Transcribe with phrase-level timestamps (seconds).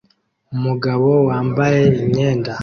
[0.55, 2.51] Umugabo wambaye imyenda